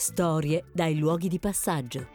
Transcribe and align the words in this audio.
Storie 0.00 0.66
dai 0.72 0.96
luoghi 0.96 1.26
di 1.26 1.40
passaggio. 1.40 2.06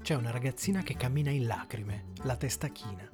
C'è 0.00 0.14
una 0.14 0.30
ragazzina 0.30 0.82
che 0.82 0.96
cammina 0.96 1.28
in 1.28 1.44
lacrime, 1.44 2.06
la 2.22 2.36
testa 2.36 2.68
china. 2.68 3.06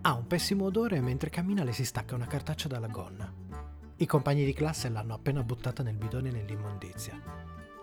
Ha 0.00 0.14
un 0.14 0.26
pessimo 0.26 0.64
odore 0.64 0.96
e 0.96 1.00
mentre 1.02 1.28
cammina 1.28 1.62
le 1.62 1.72
si 1.72 1.84
stacca 1.84 2.14
una 2.14 2.26
cartaccia 2.26 2.68
dalla 2.68 2.88
gonna. 2.88 3.43
I 3.96 4.06
compagni 4.06 4.44
di 4.44 4.52
classe 4.52 4.88
l'hanno 4.88 5.14
appena 5.14 5.44
buttata 5.44 5.84
nel 5.84 5.94
bidone 5.96 6.32
nell'immondizia. 6.32 7.20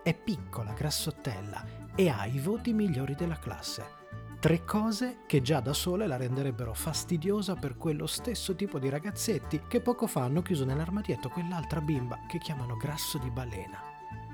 È 0.04 0.14
piccola, 0.14 0.74
grassottella 0.74 1.66
e 1.96 2.10
ha 2.10 2.26
i 2.26 2.38
voti 2.40 2.74
migliori 2.74 3.16
della 3.16 3.40
classe. 3.40 4.00
Tre 4.38 4.66
cose 4.66 5.20
che 5.26 5.42
già 5.42 5.62
da 5.62 5.72
sole 5.72 6.08
la 6.08 6.18
renderebbero 6.18 6.74
fastidiosa 6.74 7.56
per 7.56 7.78
quello 7.78 8.08
stesso 8.08 8.56
tipo 8.56 8.78
di 8.78 8.90
ragazzetti 8.90 9.62
che 9.70 9.80
poco 9.80 10.06
fa 10.06 10.24
hanno 10.24 10.42
chiuso 10.42 10.66
nell'armadietto 10.66 11.30
quell'altra 11.30 11.80
bimba 11.80 12.20
che 12.28 12.40
chiamano 12.40 12.76
grasso 12.76 13.18
di 13.18 13.30
balena. 13.30 13.91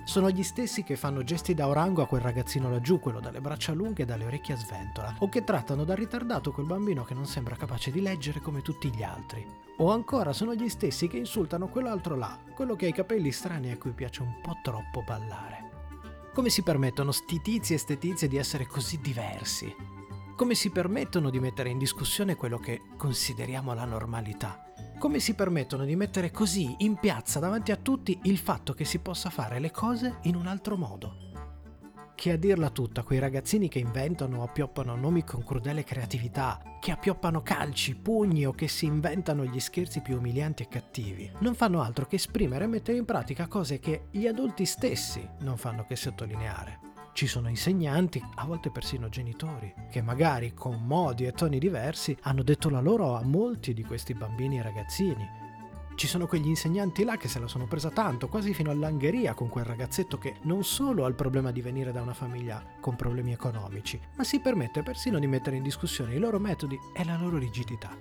Sono 0.07 0.29
gli 0.29 0.41
stessi 0.41 0.83
che 0.83 0.95
fanno 0.95 1.21
gesti 1.21 1.53
da 1.53 1.67
orango 1.67 2.01
a 2.01 2.07
quel 2.07 2.21
ragazzino 2.21 2.69
laggiù, 2.69 2.97
quello 2.97 3.19
dalle 3.19 3.41
braccia 3.41 3.73
lunghe 3.73 4.03
e 4.03 4.05
dalle 4.05 4.23
orecchie 4.23 4.53
a 4.53 4.57
sventola, 4.57 5.13
o 5.19 5.27
che 5.27 5.43
trattano 5.43 5.83
da 5.83 5.95
ritardato 5.95 6.53
quel 6.53 6.65
bambino 6.65 7.03
che 7.03 7.13
non 7.13 7.25
sembra 7.25 7.57
capace 7.57 7.91
di 7.91 7.99
leggere 7.99 8.39
come 8.39 8.61
tutti 8.61 8.89
gli 8.89 9.03
altri. 9.03 9.45
O 9.79 9.91
ancora 9.91 10.31
sono 10.31 10.55
gli 10.55 10.69
stessi 10.69 11.09
che 11.09 11.17
insultano 11.17 11.67
quell'altro 11.67 12.15
là, 12.15 12.39
quello 12.55 12.77
che 12.77 12.85
ha 12.85 12.89
i 12.89 12.93
capelli 12.93 13.33
strani 13.33 13.67
e 13.67 13.71
a 13.73 13.77
cui 13.77 13.91
piace 13.91 14.21
un 14.21 14.39
po' 14.41 14.55
troppo 14.63 15.03
ballare. 15.05 15.89
Come 16.33 16.49
si 16.49 16.63
permettono 16.63 17.11
sti 17.11 17.41
tizi 17.41 17.73
e 17.73 17.77
ste 17.77 17.97
tizie 17.97 18.29
di 18.29 18.37
essere 18.37 18.65
così 18.65 19.01
diversi? 19.01 19.75
Come 20.37 20.55
si 20.55 20.69
permettono 20.69 21.29
di 21.29 21.41
mettere 21.41 21.67
in 21.67 21.77
discussione 21.77 22.35
quello 22.35 22.59
che 22.59 22.81
consideriamo 22.95 23.73
la 23.73 23.83
normalità? 23.83 24.66
Come 24.97 25.19
si 25.19 25.35
permettono 25.35 25.85
di 25.85 25.95
mettere 25.95 26.31
così 26.31 26.73
in 26.79 26.95
piazza 26.95 27.39
davanti 27.39 27.71
a 27.71 27.75
tutti 27.75 28.17
il 28.23 28.39
fatto 28.39 28.73
che 28.73 28.83
si 28.83 28.97
possa 28.97 29.29
fare 29.29 29.59
le 29.59 29.69
cose 29.69 30.17
in 30.23 30.35
un 30.35 30.47
altro 30.47 30.75
modo? 30.75 31.25
Che 32.15 32.31
a 32.31 32.35
dirla 32.35 32.71
tutta, 32.71 33.03
quei 33.03 33.19
ragazzini 33.19 33.67
che 33.67 33.77
inventano 33.77 34.39
o 34.39 34.43
appioppano 34.43 34.95
nomi 34.95 35.23
con 35.23 35.43
crudele 35.43 35.83
creatività, 35.83 36.59
che 36.81 36.89
appioppano 36.89 37.43
calci, 37.43 37.95
pugni 37.95 38.47
o 38.47 38.53
che 38.53 38.67
si 38.67 38.87
inventano 38.87 39.45
gli 39.45 39.59
scherzi 39.59 40.01
più 40.01 40.17
umilianti 40.17 40.63
e 40.63 40.67
cattivi, 40.67 41.31
non 41.41 41.53
fanno 41.53 41.83
altro 41.83 42.07
che 42.07 42.15
esprimere 42.15 42.63
e 42.63 42.67
mettere 42.67 42.97
in 42.97 43.05
pratica 43.05 43.45
cose 43.45 43.77
che 43.77 44.07
gli 44.09 44.25
adulti 44.25 44.65
stessi 44.65 45.23
non 45.41 45.57
fanno 45.57 45.85
che 45.85 45.95
sottolineare. 45.95 46.86
Ci 47.17 47.25
sono 47.25 47.49
insegnanti, 47.49 48.23
a 48.35 48.45
volte 48.45 48.69
persino 48.69 49.09
genitori, 49.09 49.73
che 49.89 50.03
magari 50.03 50.53
con 50.53 50.85
modi 50.85 51.25
e 51.25 51.31
toni 51.31 51.57
diversi 51.57 52.15
hanno 52.21 52.43
detto 52.43 52.69
la 52.69 52.79
loro 52.79 53.15
a 53.15 53.23
molti 53.23 53.73
di 53.73 53.83
questi 53.83 54.13
bambini 54.13 54.59
e 54.59 54.61
ragazzini. 54.61 55.27
Ci 55.95 56.05
sono 56.05 56.27
quegli 56.27 56.45
insegnanti 56.45 57.03
là 57.03 57.17
che 57.17 57.27
se 57.27 57.39
la 57.39 57.47
sono 57.47 57.65
presa 57.65 57.89
tanto, 57.89 58.27
quasi 58.27 58.53
fino 58.53 58.69
all'angheria 58.69 59.33
con 59.33 59.49
quel 59.49 59.65
ragazzetto 59.65 60.19
che 60.19 60.35
non 60.43 60.63
solo 60.63 61.05
ha 61.05 61.07
il 61.07 61.15
problema 61.15 61.49
di 61.49 61.63
venire 61.63 61.91
da 61.91 62.03
una 62.03 62.13
famiglia 62.13 62.63
con 62.79 62.95
problemi 62.95 63.31
economici, 63.31 63.99
ma 64.15 64.23
si 64.23 64.39
permette 64.39 64.83
persino 64.83 65.17
di 65.17 65.25
mettere 65.25 65.55
in 65.55 65.63
discussione 65.63 66.13
i 66.13 66.19
loro 66.19 66.37
metodi 66.37 66.77
e 66.93 67.03
la 67.03 67.17
loro 67.17 67.39
rigidità. 67.39 67.97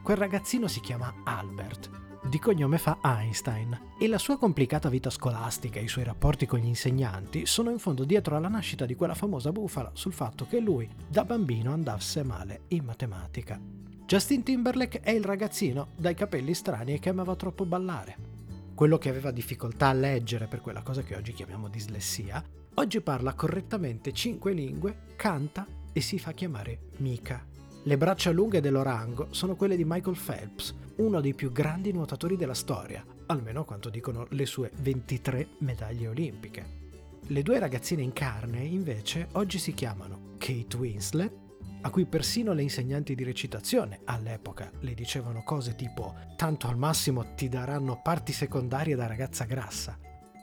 Quel 0.00 0.16
ragazzino 0.16 0.68
si 0.68 0.78
chiama 0.78 1.12
Albert 1.24 2.05
di 2.28 2.38
cognome 2.40 2.78
fa 2.78 2.98
Einstein 3.02 3.94
e 3.98 4.08
la 4.08 4.18
sua 4.18 4.36
complicata 4.36 4.88
vita 4.88 5.10
scolastica 5.10 5.78
e 5.78 5.84
i 5.84 5.88
suoi 5.88 6.04
rapporti 6.04 6.44
con 6.44 6.58
gli 6.58 6.66
insegnanti 6.66 7.46
sono 7.46 7.70
in 7.70 7.78
fondo 7.78 8.04
dietro 8.04 8.36
alla 8.36 8.48
nascita 8.48 8.84
di 8.84 8.96
quella 8.96 9.14
famosa 9.14 9.52
bufala 9.52 9.90
sul 9.94 10.12
fatto 10.12 10.46
che 10.46 10.58
lui 10.58 10.88
da 11.08 11.24
bambino 11.24 11.72
andasse 11.72 12.24
male 12.24 12.62
in 12.68 12.84
matematica. 12.84 13.60
Justin 14.06 14.42
Timberlake 14.42 15.00
è 15.00 15.10
il 15.10 15.24
ragazzino 15.24 15.88
dai 15.96 16.14
capelli 16.14 16.54
strani 16.54 16.94
e 16.94 16.98
che 16.98 17.10
amava 17.10 17.36
troppo 17.36 17.64
ballare. 17.64 18.16
Quello 18.74 18.98
che 18.98 19.08
aveva 19.08 19.30
difficoltà 19.30 19.88
a 19.88 19.94
leggere 19.94 20.46
per 20.46 20.60
quella 20.60 20.82
cosa 20.82 21.02
che 21.02 21.14
oggi 21.14 21.32
chiamiamo 21.32 21.68
dislessia, 21.68 22.42
oggi 22.74 23.00
parla 23.00 23.34
correttamente 23.34 24.12
cinque 24.12 24.52
lingue, 24.52 25.14
canta 25.16 25.66
e 25.92 26.00
si 26.00 26.18
fa 26.18 26.32
chiamare 26.32 26.90
Mika. 26.98 27.55
Le 27.86 27.96
braccia 27.96 28.32
lunghe 28.32 28.60
dell'orango 28.60 29.28
sono 29.30 29.54
quelle 29.54 29.76
di 29.76 29.84
Michael 29.86 30.18
Phelps, 30.18 30.74
uno 30.96 31.20
dei 31.20 31.34
più 31.34 31.52
grandi 31.52 31.92
nuotatori 31.92 32.36
della 32.36 32.52
storia, 32.52 33.04
almeno 33.26 33.64
quanto 33.64 33.90
dicono 33.90 34.26
le 34.30 34.44
sue 34.44 34.72
23 34.80 35.50
medaglie 35.58 36.08
olimpiche. 36.08 36.66
Le 37.28 37.42
due 37.42 37.60
ragazzine 37.60 38.02
in 38.02 38.12
carne, 38.12 38.64
invece, 38.64 39.28
oggi 39.34 39.60
si 39.60 39.72
chiamano 39.72 40.34
Kate 40.36 40.76
Winslet, 40.76 41.32
a 41.82 41.90
cui 41.90 42.06
persino 42.06 42.52
le 42.54 42.62
insegnanti 42.62 43.14
di 43.14 43.22
recitazione 43.22 44.00
all'epoca 44.02 44.68
le 44.80 44.94
dicevano 44.94 45.44
cose 45.44 45.76
tipo 45.76 46.12
tanto 46.34 46.66
al 46.66 46.76
massimo 46.76 47.36
ti 47.36 47.48
daranno 47.48 48.00
parti 48.02 48.32
secondarie 48.32 48.96
da 48.96 49.06
ragazza 49.06 49.44
grassa, 49.44 49.96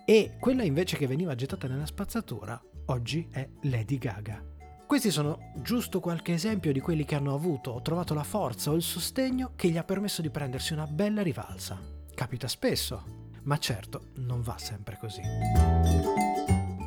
e 0.06 0.38
quella 0.40 0.64
invece 0.64 0.96
che 0.96 1.08
veniva 1.08 1.36
gettata 1.36 1.68
nella 1.68 1.86
spazzatura 1.86 2.58
oggi 2.86 3.28
è 3.30 3.46
Lady 3.64 3.98
Gaga. 3.98 4.52
Questi 4.94 5.10
sono 5.10 5.50
giusto 5.56 6.00
qualche 6.00 6.34
esempio 6.34 6.72
di 6.72 6.80
quelli 6.80 7.04
che 7.04 7.16
hanno 7.16 7.34
avuto 7.34 7.72
o 7.72 7.82
trovato 7.82 8.14
la 8.14 8.24
forza 8.24 8.70
o 8.70 8.76
il 8.76 8.84
sostegno 8.84 9.54
che 9.56 9.70
gli 9.70 9.78
ha 9.78 9.84
permesso 9.84 10.22
di 10.22 10.30
prendersi 10.30 10.72
una 10.74 10.86
bella 10.86 11.24
rivalsa. 11.24 11.82
Capita 12.14 12.48
spesso, 12.48 13.04
ma 13.42 13.58
certo 13.58 14.10
non 14.18 14.42
va 14.42 14.56
sempre 14.60 15.00
così. 15.00 15.24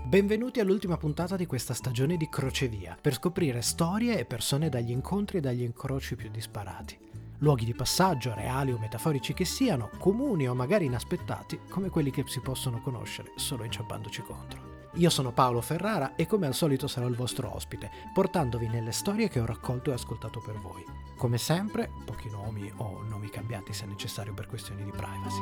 Benvenuti 0.04 0.60
all'ultima 0.60 0.96
puntata 0.96 1.34
di 1.34 1.46
questa 1.46 1.74
stagione 1.74 2.16
di 2.16 2.28
Crocevia, 2.28 2.96
per 3.00 3.14
scoprire 3.14 3.60
storie 3.60 4.20
e 4.20 4.24
persone 4.24 4.68
dagli 4.68 4.92
incontri 4.92 5.38
e 5.38 5.40
dagli 5.40 5.62
incroci 5.62 6.14
più 6.14 6.30
disparati. 6.30 6.96
Luoghi 7.38 7.64
di 7.64 7.74
passaggio, 7.74 8.32
reali 8.34 8.70
o 8.70 8.78
metaforici 8.78 9.34
che 9.34 9.44
siano, 9.44 9.90
comuni 9.98 10.46
o 10.46 10.54
magari 10.54 10.84
inaspettati, 10.84 11.58
come 11.68 11.88
quelli 11.88 12.12
che 12.12 12.22
si 12.28 12.38
possono 12.38 12.80
conoscere 12.80 13.32
solo 13.34 13.64
inciampandoci 13.64 14.22
contro. 14.22 14.75
Io 14.96 15.10
sono 15.10 15.30
Paolo 15.30 15.60
Ferrara 15.60 16.14
e 16.14 16.26
come 16.26 16.46
al 16.46 16.54
solito 16.54 16.86
sarò 16.86 17.06
il 17.06 17.14
vostro 17.14 17.54
ospite, 17.54 17.90
portandovi 18.14 18.66
nelle 18.66 18.92
storie 18.92 19.28
che 19.28 19.40
ho 19.40 19.44
raccolto 19.44 19.90
e 19.90 19.94
ascoltato 19.94 20.40
per 20.40 20.58
voi. 20.58 20.82
Come 21.18 21.36
sempre, 21.36 21.90
pochi 22.04 22.30
nomi 22.30 22.72
o 22.76 23.02
nomi 23.02 23.28
cambiati 23.28 23.74
se 23.74 23.84
necessario 23.84 24.32
per 24.32 24.46
questioni 24.46 24.84
di 24.84 24.90
privacy. 24.90 25.40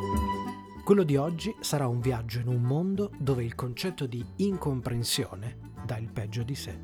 Quello 0.82 1.04
di 1.04 1.16
oggi 1.16 1.54
sarà 1.60 1.86
un 1.86 2.00
viaggio 2.00 2.40
in 2.40 2.48
un 2.48 2.62
mondo 2.62 3.12
dove 3.16 3.44
il 3.44 3.54
concetto 3.54 4.06
di 4.06 4.24
incomprensione 4.36 5.58
dà 5.84 5.98
il 5.98 6.10
peggio 6.10 6.42
di 6.42 6.54
sé. 6.56 6.80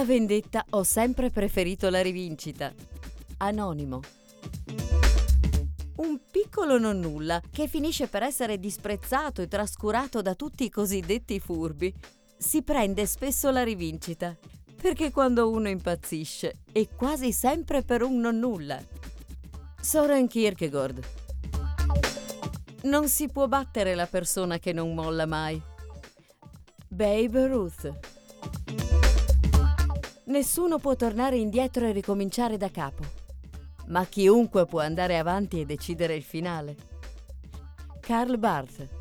Alla 0.00 0.08
vendetta 0.08 0.64
ho 0.70 0.82
sempre 0.82 1.28
preferito 1.28 1.90
la 1.90 2.00
rivincita. 2.00 2.72
Anonimo. 3.36 4.00
Un 5.96 6.18
piccolo 6.30 6.78
nonnulla 6.78 7.42
che 7.50 7.68
finisce 7.68 8.06
per 8.06 8.22
essere 8.22 8.58
disprezzato 8.58 9.42
e 9.42 9.46
trascurato 9.46 10.22
da 10.22 10.34
tutti 10.34 10.64
i 10.64 10.70
cosiddetti 10.70 11.38
furbi 11.38 11.94
si 12.34 12.62
prende 12.62 13.04
spesso 13.04 13.50
la 13.50 13.62
rivincita. 13.62 14.34
Perché 14.80 15.10
quando 15.10 15.50
uno 15.50 15.68
impazzisce 15.68 16.62
è 16.72 16.88
quasi 16.96 17.30
sempre 17.30 17.82
per 17.82 18.00
un 18.00 18.20
nonnulla. 18.20 18.82
Soren 19.82 20.28
Kierkegaard. 20.28 21.04
Non 22.84 23.06
si 23.06 23.28
può 23.28 23.48
battere 23.48 23.94
la 23.94 24.06
persona 24.06 24.58
che 24.58 24.72
non 24.72 24.94
molla 24.94 25.26
mai. 25.26 25.60
Babe 26.88 27.46
Ruth. 27.48 28.19
Nessuno 30.30 30.78
può 30.78 30.94
tornare 30.94 31.38
indietro 31.38 31.86
e 31.86 31.90
ricominciare 31.90 32.56
da 32.56 32.70
capo, 32.70 33.02
ma 33.88 34.04
chiunque 34.04 34.64
può 34.64 34.78
andare 34.78 35.18
avanti 35.18 35.58
e 35.60 35.66
decidere 35.66 36.14
il 36.14 36.22
finale. 36.22 36.76
Karl 37.98 38.38
Barth 38.38 38.99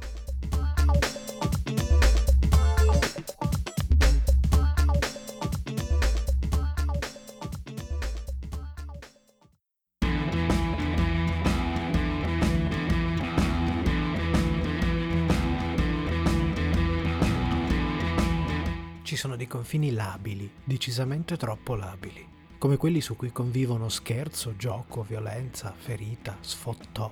sono 19.19 19.35
dei 19.35 19.47
confini 19.47 19.91
labili, 19.91 20.49
decisamente 20.63 21.35
troppo 21.35 21.75
labili, 21.75 22.25
come 22.57 22.77
quelli 22.77 23.01
su 23.01 23.17
cui 23.17 23.33
convivono 23.33 23.89
scherzo, 23.89 24.55
gioco, 24.55 25.03
violenza, 25.03 25.73
ferita, 25.77 26.37
sfottò. 26.39 27.11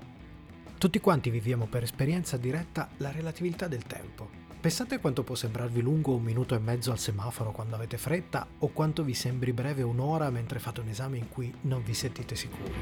Tutti 0.78 1.00
quanti 1.00 1.28
viviamo 1.28 1.66
per 1.66 1.82
esperienza 1.82 2.38
diretta 2.38 2.88
la 2.96 3.10
relatività 3.10 3.68
del 3.68 3.84
tempo. 3.84 4.26
Pensate 4.58 5.00
quanto 5.00 5.22
può 5.22 5.34
sembrarvi 5.34 5.82
lungo 5.82 6.14
un 6.14 6.22
minuto 6.22 6.54
e 6.54 6.58
mezzo 6.58 6.92
al 6.92 6.98
semaforo 6.98 7.52
quando 7.52 7.74
avete 7.74 7.98
fretta 7.98 8.46
o 8.60 8.68
quanto 8.68 9.04
vi 9.04 9.12
sembri 9.12 9.52
breve 9.52 9.82
un'ora 9.82 10.30
mentre 10.30 10.60
fate 10.60 10.80
un 10.80 10.88
esame 10.88 11.18
in 11.18 11.28
cui 11.28 11.54
non 11.62 11.82
vi 11.82 11.92
sentite 11.92 12.34
sicuri. 12.34 12.72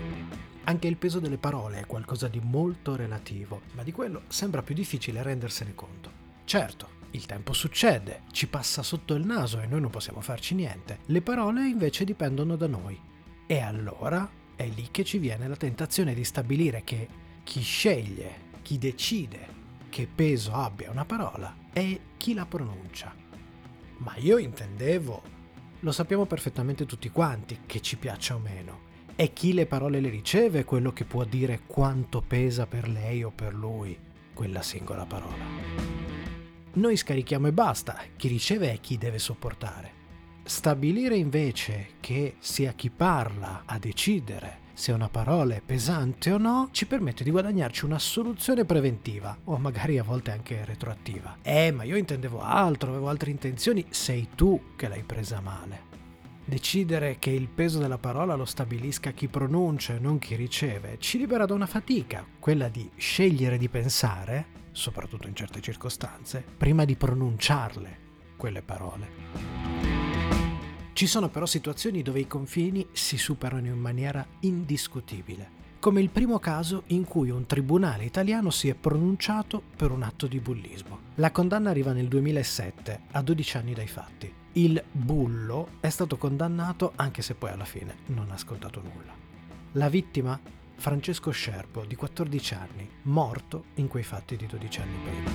Anche 0.62 0.86
il 0.86 0.98
peso 0.98 1.18
delle 1.18 1.38
parole 1.38 1.80
è 1.80 1.86
qualcosa 1.86 2.28
di 2.28 2.40
molto 2.40 2.94
relativo, 2.94 3.62
ma 3.72 3.82
di 3.82 3.90
quello 3.90 4.22
sembra 4.28 4.62
più 4.62 4.76
difficile 4.76 5.24
rendersene 5.24 5.74
conto. 5.74 6.12
Certo, 6.44 6.90
il 7.16 7.26
tempo 7.26 7.52
succede, 7.52 8.22
ci 8.30 8.46
passa 8.46 8.82
sotto 8.82 9.14
il 9.14 9.24
naso 9.24 9.60
e 9.60 9.66
noi 9.66 9.80
non 9.80 9.90
possiamo 9.90 10.20
farci 10.20 10.54
niente. 10.54 11.00
Le 11.06 11.22
parole 11.22 11.66
invece 11.66 12.04
dipendono 12.04 12.56
da 12.56 12.66
noi. 12.66 12.98
E 13.46 13.60
allora 13.60 14.28
è 14.54 14.66
lì 14.68 14.88
che 14.90 15.04
ci 15.04 15.18
viene 15.18 15.48
la 15.48 15.56
tentazione 15.56 16.14
di 16.14 16.24
stabilire 16.24 16.82
che 16.84 17.08
chi 17.42 17.62
sceglie, 17.62 18.44
chi 18.62 18.78
decide 18.78 19.54
che 19.88 20.06
peso 20.12 20.52
abbia 20.52 20.90
una 20.90 21.04
parola 21.04 21.54
è 21.72 21.98
chi 22.16 22.34
la 22.34 22.44
pronuncia. 22.44 23.14
Ma 23.98 24.14
io 24.16 24.36
intendevo, 24.36 25.22
lo 25.80 25.92
sappiamo 25.92 26.26
perfettamente 26.26 26.84
tutti 26.84 27.08
quanti, 27.10 27.60
che 27.64 27.80
ci 27.80 27.96
piaccia 27.96 28.34
o 28.34 28.38
meno. 28.38 28.84
È 29.14 29.32
chi 29.32 29.54
le 29.54 29.64
parole 29.64 30.00
le 30.00 30.10
riceve 30.10 30.64
quello 30.64 30.92
che 30.92 31.04
può 31.04 31.24
dire 31.24 31.62
quanto 31.66 32.20
pesa 32.20 32.66
per 32.66 32.88
lei 32.88 33.22
o 33.22 33.30
per 33.30 33.54
lui 33.54 33.96
quella 34.34 34.60
singola 34.60 35.06
parola. 35.06 36.05
Noi 36.76 36.94
scarichiamo 36.98 37.46
e 37.46 37.52
basta, 37.52 37.98
chi 38.16 38.28
riceve 38.28 38.70
è 38.70 38.80
chi 38.80 38.98
deve 38.98 39.18
sopportare. 39.18 39.92
Stabilire 40.44 41.16
invece 41.16 41.92
che 42.00 42.34
sia 42.38 42.72
chi 42.72 42.90
parla 42.90 43.62
a 43.64 43.78
decidere 43.78 44.64
se 44.74 44.92
una 44.92 45.08
parola 45.08 45.54
è 45.54 45.62
pesante 45.64 46.30
o 46.32 46.36
no 46.36 46.68
ci 46.72 46.84
permette 46.84 47.24
di 47.24 47.30
guadagnarci 47.30 47.86
una 47.86 47.98
soluzione 47.98 48.66
preventiva 48.66 49.34
o 49.44 49.56
magari 49.56 49.96
a 49.96 50.02
volte 50.02 50.32
anche 50.32 50.66
retroattiva. 50.66 51.38
Eh, 51.40 51.72
ma 51.72 51.84
io 51.84 51.96
intendevo 51.96 52.42
altro, 52.42 52.90
avevo 52.90 53.08
altre 53.08 53.30
intenzioni, 53.30 53.86
sei 53.88 54.28
tu 54.34 54.74
che 54.76 54.88
l'hai 54.88 55.02
presa 55.02 55.40
male. 55.40 55.94
Decidere 56.44 57.16
che 57.18 57.30
il 57.30 57.48
peso 57.48 57.78
della 57.78 57.96
parola 57.96 58.34
lo 58.34 58.44
stabilisca 58.44 59.12
chi 59.12 59.28
pronuncia 59.28 59.94
e 59.94 59.98
non 59.98 60.18
chi 60.18 60.36
riceve 60.36 60.98
ci 60.98 61.16
libera 61.16 61.46
da 61.46 61.54
una 61.54 61.66
fatica, 61.66 62.22
quella 62.38 62.68
di 62.68 62.86
scegliere 62.96 63.56
di 63.56 63.70
pensare 63.70 64.55
soprattutto 64.76 65.26
in 65.26 65.34
certe 65.34 65.60
circostanze, 65.60 66.44
prima 66.56 66.84
di 66.84 66.96
pronunciarle 66.96 67.98
quelle 68.36 68.62
parole. 68.62 69.08
Ci 70.92 71.06
sono 71.06 71.28
però 71.28 71.46
situazioni 71.46 72.02
dove 72.02 72.20
i 72.20 72.26
confini 72.26 72.86
si 72.92 73.16
superano 73.16 73.66
in 73.66 73.78
maniera 73.78 74.24
indiscutibile, 74.40 75.50
come 75.78 76.00
il 76.00 76.10
primo 76.10 76.38
caso 76.38 76.84
in 76.88 77.04
cui 77.04 77.30
un 77.30 77.46
tribunale 77.46 78.04
italiano 78.04 78.50
si 78.50 78.68
è 78.68 78.74
pronunciato 78.74 79.62
per 79.76 79.90
un 79.90 80.02
atto 80.02 80.26
di 80.26 80.40
bullismo. 80.40 81.00
La 81.16 81.32
condanna 81.32 81.70
arriva 81.70 81.92
nel 81.92 82.08
2007, 82.08 83.00
a 83.12 83.22
12 83.22 83.56
anni 83.56 83.72
dai 83.72 83.88
fatti. 83.88 84.32
Il 84.52 84.82
bullo 84.90 85.68
è 85.80 85.88
stato 85.88 86.16
condannato 86.16 86.92
anche 86.96 87.22
se 87.22 87.34
poi 87.34 87.50
alla 87.50 87.64
fine 87.64 87.96
non 88.06 88.30
ha 88.30 88.38
scontato 88.38 88.80
nulla. 88.82 89.14
La 89.72 89.88
vittima 89.88 90.38
Francesco 90.78 91.30
Scerpo, 91.30 91.84
di 91.84 91.96
14 91.96 92.54
anni, 92.54 92.88
morto 93.02 93.64
in 93.74 93.88
quei 93.88 94.04
fatti 94.04 94.36
di 94.36 94.46
12 94.46 94.80
anni 94.80 94.96
prima. 95.02 95.30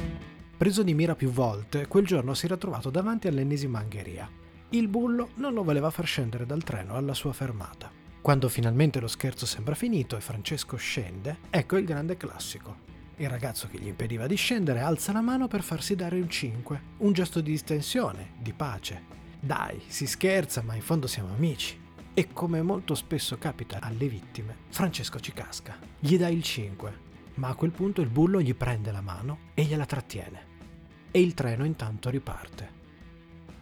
Preso 0.56 0.84
di 0.84 0.94
mira 0.94 1.16
più 1.16 1.30
volte, 1.30 1.88
quel 1.88 2.06
giorno 2.06 2.36
si 2.36 2.46
era 2.46 2.56
trovato 2.56 2.90
davanti 2.90 3.28
all'ennesima 3.28 3.80
angheria. 3.80 4.30
Il 4.70 4.88
bullo 4.88 5.30
non 5.36 5.54
lo 5.54 5.64
voleva 5.64 5.90
far 5.90 6.06
scendere 6.06 6.46
dal 6.46 6.64
treno 6.64 6.94
alla 6.94 7.16
sua 7.16 7.34
fermata. 7.34 7.92
Quando 8.22 8.48
finalmente 8.48 9.00
lo 9.00 9.08
scherzo 9.08 9.48
sembra 9.48 9.74
finito 9.74 10.16
e 10.16 10.22
Francesco 10.22 10.78
scende, 10.78 11.40
ecco 11.50 11.78
il 11.78 11.86
grande 11.86 12.16
classico. 12.16 12.90
Il 13.18 13.28
ragazzo 13.28 13.68
che 13.68 13.80
gli 13.80 13.88
impediva 13.88 14.28
di 14.28 14.36
scendere 14.36 14.80
alza 14.80 15.12
la 15.12 15.22
mano 15.22 15.48
per 15.48 15.64
farsi 15.64 15.96
dare 15.96 16.20
un 16.22 16.30
5, 16.30 16.82
un 16.98 17.12
gesto 17.12 17.42
di 17.42 17.52
distensione, 17.52 18.34
di 18.40 18.54
pace. 18.54 19.02
Dai, 19.40 19.82
si 19.88 20.06
scherza, 20.06 20.62
ma 20.62 20.76
in 20.76 20.82
fondo 20.82 21.08
siamo 21.08 21.34
amici. 21.34 21.81
E 22.14 22.28
come 22.34 22.62
molto 22.62 22.94
spesso 22.94 23.38
capita 23.38 23.80
alle 23.80 24.10
vittime, 24.10 24.58
Francesco 24.68 25.18
ci 25.22 25.32
casca, 25.32 25.78
gli 25.98 26.18
dà 26.18 26.28
il 26.28 26.44
5, 26.44 27.00
ma 27.36 27.48
a 27.48 27.56
quel 27.56 27.72
punto 27.72 28.02
il 28.02 28.10
bullo 28.10 28.42
gli 28.42 28.54
prende 28.54 28.92
la 28.92 29.00
mano 29.00 29.40
e 29.54 29.64
gliela 29.64 29.86
trattiene. 29.86 30.50
E 31.10 31.22
il 31.22 31.34
treno 31.34 31.64
intanto 31.64 32.10
riparte. 32.10 32.80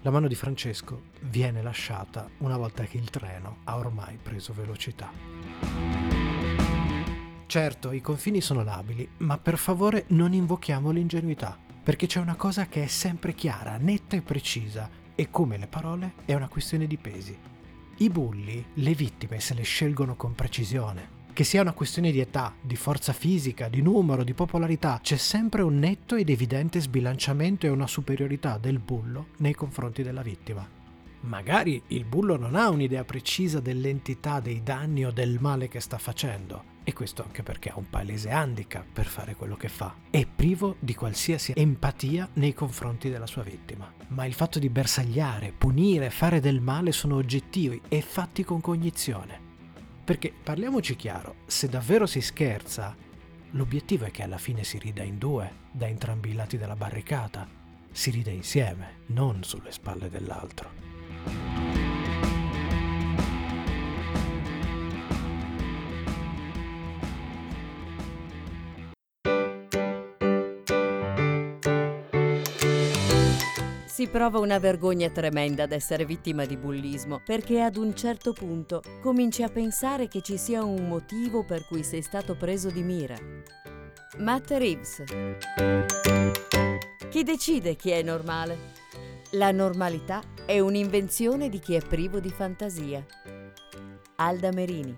La 0.02 0.10
mano 0.10 0.28
di 0.28 0.34
Francesco 0.34 1.04
viene 1.22 1.62
lasciata 1.62 2.28
una 2.40 2.58
volta 2.58 2.86
che 2.86 2.98
il 2.98 3.12
treno 3.12 3.58
ha 3.66 3.78
ormai 3.78 4.18
preso 4.22 4.52
velocità. 4.52 5.12
Certo, 7.46 7.92
i 7.92 8.02
confini 8.02 8.42
sono 8.42 8.64
labili, 8.64 9.08
ma 9.18 9.38
per 9.38 9.60
favore 9.60 10.06
non 10.08 10.34
invochiamo 10.34 10.90
l'ingenuità, 10.90 11.56
perché 11.84 12.08
c'è 12.08 12.20
una 12.20 12.36
cosa 12.36 12.66
che 12.66 12.84
è 12.84 12.88
sempre 12.88 13.36
chiara, 13.36 13.78
netta 13.78 14.16
e 14.16 14.22
precisa, 14.22 14.90
e 15.14 15.30
come 15.30 15.58
le 15.58 15.68
parole 15.68 16.14
è 16.26 16.34
una 16.34 16.48
questione 16.48 16.88
di 16.88 16.98
pesi. 16.98 17.38
I 18.02 18.10
bulli, 18.10 18.64
le 18.76 18.94
vittime 18.94 19.42
se 19.42 19.54
le 19.54 19.64
scelgono 19.64 20.16
con 20.16 20.34
precisione. 20.34 21.18
Che 21.34 21.44
sia 21.44 21.60
una 21.60 21.74
questione 21.74 22.12
di 22.14 22.22
età, 22.22 22.56
di 22.62 22.78
forza 22.78 23.12
fisica, 23.12 23.68
di 23.68 23.82
numero, 23.82 24.24
di 24.24 24.34
popolarità, 24.34 25.02
c'è 25.04 25.18
sempre 25.18 25.64
un 25.64 25.80
netto 25.80 26.16
ed 26.16 26.30
evidente 26.30 26.80
sbilanciamento 26.80 27.66
e 27.66 27.70
una 27.70 27.88
superiorità 27.88 28.58
del 28.58 28.80
bullo 28.80 29.32
nei 29.40 29.54
confronti 29.54 30.02
della 30.02 30.22
vittima. 30.22 30.66
Magari 31.24 31.84
il 31.88 32.06
bullo 32.06 32.38
non 32.38 32.56
ha 32.56 32.70
un'idea 32.70 33.04
precisa 33.04 33.60
dell'entità 33.60 34.40
dei 34.40 34.64
danni 34.64 35.06
o 35.06 35.12
del 35.12 35.38
male 35.42 35.68
che 35.68 35.82
sta 35.82 35.98
facendo, 35.98 36.64
e 36.90 36.94
questo 36.94 37.24
anche 37.24 37.44
perché 37.44 37.70
ha 37.70 37.78
un 37.78 37.88
palese 37.90 38.32
handicap 38.32 38.84
per 38.92 39.06
fare 39.06 39.36
quello 39.36 39.56
che 39.56 39.70
fa. 39.70 39.96
È 40.10 40.26
privo 40.26 40.76
di 40.80 40.96
qualsiasi 40.96 41.54
empatia 41.56 42.28
nei 42.34 42.54
confronti 42.54 43.10
della 43.10 43.28
sua 43.28 43.44
vittima. 43.44 43.92
Ma 44.08 44.26
il 44.26 44.34
fatto 44.34 44.58
di 44.58 44.70
bersagliare, 44.70 45.54
punire, 45.56 46.10
fare 46.10 46.40
del 46.40 46.60
male 46.60 46.92
sono 46.92 47.16
oggettivi 47.16 47.80
e 47.88 48.02
fatti 48.02 48.44
con 48.44 48.60
cognizione. 48.60 49.48
Perché 50.04 50.34
parliamoci 50.44 50.96
chiaro, 50.96 51.36
se 51.46 51.70
davvero 51.70 52.08
si 52.08 52.22
scherza, 52.22 52.96
l'obiettivo 53.52 54.06
è 54.06 54.12
che 54.12 54.24
alla 54.24 54.40
fine 54.40 54.64
si 54.64 54.80
rida 54.80 55.04
in 55.04 55.20
due, 55.20 55.68
da 55.72 55.88
entrambi 55.88 56.32
i 56.32 56.34
lati 56.34 56.58
della 56.58 56.76
barricata. 56.76 57.48
Si 57.92 58.10
ride 58.10 58.32
insieme, 58.32 59.02
non 59.08 59.44
sulle 59.44 59.72
spalle 59.72 60.10
dell'altro. 60.10 60.89
Prova 74.10 74.40
una 74.40 74.58
vergogna 74.58 75.10
tremenda 75.10 75.64
ad 75.64 75.72
essere 75.72 76.06
vittima 76.06 76.46
di 76.46 76.58
bullismo, 76.58 77.22
perché 77.24 77.62
ad 77.62 77.78
un 77.78 77.96
certo 77.96 78.34
punto 78.34 78.82
cominci 79.02 79.44
a 79.44 79.50
pensare 79.50 80.08
che 80.08 80.22
ci 80.22 80.38
sia 80.38 80.64
un 80.64 80.88
motivo 80.88 81.44
per 81.44 81.66
cui 81.66 81.84
sei 81.84 82.02
stato 82.02 82.36
preso 82.36 82.70
di 82.70 82.82
mira. 82.82 83.16
Matt 84.18 84.50
Reeves. 84.52 85.04
Chi 87.10 87.24
decide 87.24 87.76
chi 87.76 87.92
è 87.92 88.02
normale? 88.02 88.78
La 89.32 89.52
normalità 89.52 90.22
è 90.46 90.60
un'invenzione 90.60 91.50
di 91.50 91.60
chi 91.60 91.76
è 91.76 91.82
privo 91.82 92.20
di 92.20 92.30
fantasia. 92.30 93.06
Alda 94.16 94.52
Merini. 94.52 94.96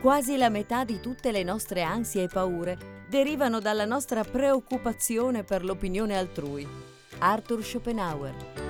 Quasi 0.00 0.36
la 0.36 0.50
metà 0.50 0.84
di 0.84 1.00
tutte 1.00 1.32
le 1.32 1.42
nostre 1.42 1.82
ansie 1.82 2.24
e 2.24 2.28
paure 2.28 2.91
derivano 3.12 3.60
dalla 3.60 3.84
nostra 3.84 4.24
preoccupazione 4.24 5.44
per 5.44 5.62
l'opinione 5.62 6.16
altrui. 6.16 6.66
Arthur 7.18 7.62
Schopenhauer. 7.62 8.61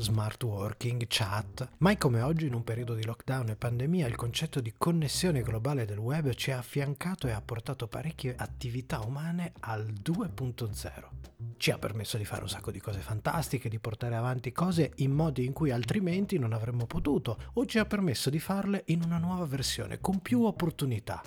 Smart 0.00 0.42
working, 0.42 1.04
chat. 1.08 1.68
Mai 1.78 1.98
come 1.98 2.22
oggi 2.22 2.46
in 2.46 2.54
un 2.54 2.64
periodo 2.64 2.94
di 2.94 3.04
lockdown 3.04 3.50
e 3.50 3.56
pandemia 3.56 4.06
il 4.06 4.16
concetto 4.16 4.60
di 4.60 4.74
connessione 4.76 5.42
globale 5.42 5.84
del 5.84 5.98
web 5.98 6.32
ci 6.34 6.50
ha 6.50 6.58
affiancato 6.58 7.26
e 7.26 7.32
ha 7.32 7.40
portato 7.40 7.86
parecchie 7.86 8.34
attività 8.36 9.00
umane 9.00 9.52
al 9.60 9.86
2.0. 9.86 11.08
Ci 11.56 11.70
ha 11.70 11.78
permesso 11.78 12.16
di 12.16 12.24
fare 12.24 12.42
un 12.42 12.48
sacco 12.48 12.70
di 12.70 12.80
cose 12.80 13.00
fantastiche, 13.00 13.68
di 13.68 13.78
portare 13.78 14.16
avanti 14.16 14.52
cose 14.52 14.92
in 14.96 15.12
modi 15.12 15.44
in 15.44 15.52
cui 15.52 15.70
altrimenti 15.70 16.38
non 16.38 16.52
avremmo 16.52 16.86
potuto, 16.86 17.38
o 17.54 17.66
ci 17.66 17.78
ha 17.78 17.84
permesso 17.84 18.30
di 18.30 18.38
farle 18.38 18.84
in 18.86 19.02
una 19.04 19.18
nuova 19.18 19.44
versione, 19.44 20.00
con 20.00 20.20
più 20.20 20.44
opportunità. 20.44 21.22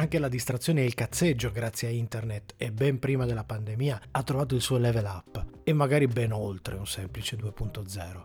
Anche 0.00 0.18
la 0.18 0.28
distrazione 0.28 0.80
e 0.80 0.86
il 0.86 0.94
cazzeggio, 0.94 1.52
grazie 1.52 1.88
a 1.88 1.90
internet 1.90 2.54
e 2.56 2.72
ben 2.72 2.98
prima 2.98 3.26
della 3.26 3.44
pandemia, 3.44 4.00
ha 4.12 4.22
trovato 4.22 4.54
il 4.54 4.62
suo 4.62 4.78
level 4.78 5.04
up 5.04 5.44
e 5.62 5.74
magari 5.74 6.06
ben 6.06 6.32
oltre 6.32 6.76
un 6.76 6.86
semplice 6.86 7.36
2.0. 7.36 8.24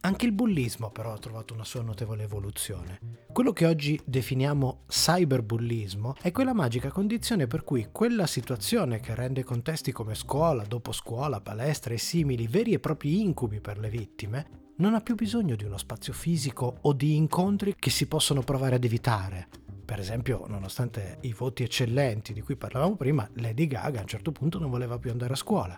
Anche 0.00 0.24
il 0.24 0.32
bullismo 0.32 0.90
però 0.90 1.12
ha 1.12 1.18
trovato 1.18 1.52
una 1.52 1.64
sua 1.64 1.82
notevole 1.82 2.22
evoluzione. 2.22 3.00
Quello 3.30 3.52
che 3.52 3.66
oggi 3.66 4.00
definiamo 4.02 4.84
cyberbullismo 4.88 6.16
è 6.22 6.32
quella 6.32 6.54
magica 6.54 6.88
condizione 6.88 7.46
per 7.46 7.64
cui 7.64 7.88
quella 7.92 8.26
situazione 8.26 8.98
che 9.00 9.14
rende 9.14 9.44
contesti 9.44 9.92
come 9.92 10.14
scuola, 10.14 10.64
dopo 10.64 10.90
scuola, 10.90 11.42
palestra 11.42 11.92
e 11.92 11.98
simili 11.98 12.46
veri 12.46 12.72
e 12.72 12.78
propri 12.80 13.20
incubi 13.20 13.60
per 13.60 13.78
le 13.78 13.90
vittime, 13.90 14.72
non 14.76 14.94
ha 14.94 15.02
più 15.02 15.16
bisogno 15.16 15.54
di 15.54 15.64
uno 15.64 15.76
spazio 15.76 16.14
fisico 16.14 16.78
o 16.80 16.94
di 16.94 17.14
incontri 17.14 17.74
che 17.78 17.90
si 17.90 18.06
possono 18.06 18.40
provare 18.40 18.76
ad 18.76 18.84
evitare, 18.84 19.48
per 19.90 19.98
esempio, 19.98 20.44
nonostante 20.46 21.18
i 21.22 21.32
voti 21.32 21.64
eccellenti 21.64 22.32
di 22.32 22.42
cui 22.42 22.54
parlavamo 22.54 22.94
prima, 22.94 23.28
Lady 23.38 23.66
Gaga 23.66 23.98
a 23.98 24.02
un 24.02 24.06
certo 24.06 24.30
punto 24.30 24.60
non 24.60 24.70
voleva 24.70 25.00
più 25.00 25.10
andare 25.10 25.32
a 25.32 25.36
scuola. 25.36 25.76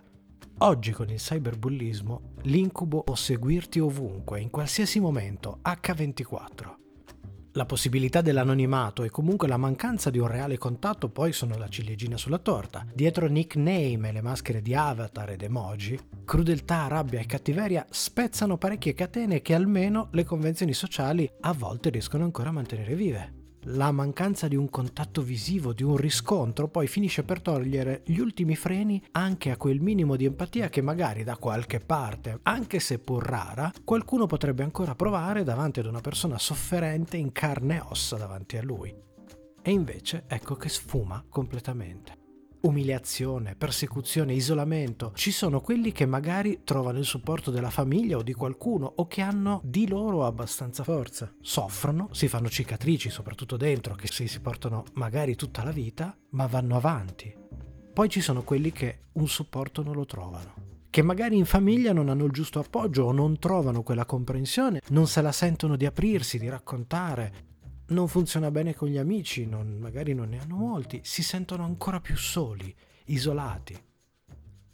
Oggi 0.58 0.92
con 0.92 1.08
il 1.08 1.16
cyberbullismo 1.16 2.34
l'incubo 2.42 3.04
può 3.04 3.14
seguirti 3.14 3.78
ovunque, 3.78 4.38
in 4.38 4.50
qualsiasi 4.50 5.00
momento, 5.00 5.60
H24. 5.64 6.74
La 7.52 7.64
possibilità 7.64 8.20
dell'anonimato 8.20 9.02
e 9.02 9.08
comunque 9.08 9.48
la 9.48 9.56
mancanza 9.56 10.10
di 10.10 10.18
un 10.18 10.26
reale 10.26 10.58
contatto 10.58 11.08
poi 11.08 11.32
sono 11.32 11.56
la 11.56 11.68
ciliegina 11.68 12.18
sulla 12.18 12.36
torta. 12.36 12.84
Dietro 12.92 13.28
nickname 13.28 14.10
e 14.10 14.12
le 14.12 14.20
maschere 14.20 14.60
di 14.60 14.74
avatar 14.74 15.30
ed 15.30 15.40
emoji, 15.40 15.98
crudeltà, 16.26 16.86
rabbia 16.86 17.18
e 17.18 17.24
cattiveria 17.24 17.86
spezzano 17.88 18.58
parecchie 18.58 18.92
catene 18.92 19.40
che 19.40 19.54
almeno 19.54 20.08
le 20.10 20.24
convenzioni 20.24 20.74
sociali 20.74 21.26
a 21.40 21.54
volte 21.54 21.88
riescono 21.88 22.24
ancora 22.24 22.50
a 22.50 22.52
mantenere 22.52 22.94
vive 22.94 23.40
la 23.66 23.90
mancanza 23.92 24.48
di 24.48 24.56
un 24.56 24.68
contatto 24.70 25.22
visivo, 25.22 25.72
di 25.72 25.82
un 25.82 25.96
riscontro, 25.96 26.68
poi 26.68 26.86
finisce 26.86 27.22
per 27.22 27.40
togliere 27.40 28.02
gli 28.04 28.18
ultimi 28.18 28.56
freni 28.56 29.02
anche 29.12 29.50
a 29.50 29.56
quel 29.56 29.80
minimo 29.80 30.16
di 30.16 30.24
empatia 30.24 30.68
che 30.68 30.80
magari 30.80 31.24
da 31.24 31.36
qualche 31.36 31.80
parte, 31.80 32.38
anche 32.42 32.80
se 32.80 32.98
pur 32.98 33.24
rara, 33.24 33.72
qualcuno 33.84 34.26
potrebbe 34.26 34.62
ancora 34.62 34.94
provare 34.94 35.44
davanti 35.44 35.80
ad 35.80 35.86
una 35.86 36.00
persona 36.00 36.38
sofferente 36.38 37.16
in 37.16 37.32
carne 37.32 37.76
e 37.76 37.82
ossa 37.88 38.16
davanti 38.16 38.56
a 38.56 38.62
lui. 38.62 38.94
E 39.62 39.70
invece 39.70 40.24
ecco 40.26 40.56
che 40.56 40.68
sfuma 40.68 41.24
completamente 41.28 42.21
umiliazione, 42.62 43.54
persecuzione, 43.54 44.34
isolamento. 44.34 45.12
Ci 45.14 45.30
sono 45.30 45.60
quelli 45.60 45.92
che 45.92 46.06
magari 46.06 46.60
trovano 46.64 46.98
il 46.98 47.04
supporto 47.04 47.50
della 47.50 47.70
famiglia 47.70 48.16
o 48.16 48.22
di 48.22 48.32
qualcuno 48.32 48.92
o 48.96 49.06
che 49.06 49.20
hanno 49.20 49.60
di 49.64 49.88
loro 49.88 50.26
abbastanza 50.26 50.84
forza. 50.84 51.32
Soffrono, 51.40 52.08
si 52.12 52.28
fanno 52.28 52.48
cicatrici, 52.48 53.10
soprattutto 53.10 53.56
dentro, 53.56 53.94
che 53.94 54.08
si, 54.08 54.40
portano 54.40 54.84
magari 54.94 55.36
tutta 55.36 55.64
la 55.64 55.70
vita, 55.72 56.16
ma 56.30 56.46
vanno 56.46 56.76
avanti. 56.76 57.34
Poi 57.92 58.08
ci 58.08 58.20
sono 58.20 58.42
quelli 58.42 58.72
che 58.72 59.00
un 59.12 59.28
supporto 59.28 59.82
non 59.82 59.94
lo 59.94 60.06
trovano 60.06 60.70
che 60.92 61.00
magari 61.00 61.38
in 61.38 61.46
famiglia 61.46 61.94
non 61.94 62.10
hanno 62.10 62.26
il 62.26 62.32
giusto 62.32 62.58
appoggio 62.58 63.04
o 63.04 63.12
non 63.12 63.38
trovano 63.38 63.82
quella 63.82 64.04
comprensione, 64.04 64.82
non 64.88 65.06
se 65.06 65.22
la 65.22 65.32
sentono 65.32 65.74
di 65.76 65.86
aprirsi, 65.86 66.38
di 66.38 66.50
raccontare, 66.50 67.51
non 67.92 68.08
funziona 68.08 68.50
bene 68.50 68.74
con 68.74 68.88
gli 68.88 68.98
amici, 68.98 69.46
non, 69.46 69.78
magari 69.78 70.14
non 70.14 70.30
ne 70.30 70.40
hanno 70.40 70.56
molti, 70.56 71.00
si 71.04 71.22
sentono 71.22 71.64
ancora 71.64 72.00
più 72.00 72.16
soli, 72.16 72.74
isolati. 73.06 73.80